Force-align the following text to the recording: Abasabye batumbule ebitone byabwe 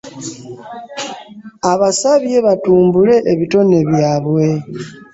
Abasabye 1.71 2.37
batumbule 2.45 3.15
ebitone 3.33 3.77
byabwe 3.89 4.45